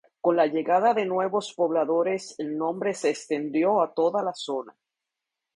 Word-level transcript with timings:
Con 0.19 0.35
la 0.35 0.47
llegada 0.47 0.95
de 0.95 1.05
nuevos 1.05 1.53
pobladores 1.53 2.33
el 2.39 2.57
nombre 2.57 2.95
se 2.95 3.11
extendió 3.11 3.83
a 3.83 3.93
toda 3.93 4.23
la 4.23 4.33
zona. 4.33 4.75